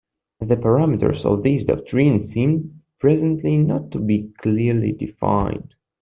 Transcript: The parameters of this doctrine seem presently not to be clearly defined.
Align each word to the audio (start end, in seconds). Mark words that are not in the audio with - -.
The 0.39 0.55
parameters 0.57 1.25
of 1.25 1.43
this 1.43 1.63
doctrine 1.63 2.23
seem 2.23 2.81
presently 2.97 3.55
not 3.59 3.91
to 3.91 3.99
be 3.99 4.31
clearly 4.39 4.93
defined. 4.93 5.75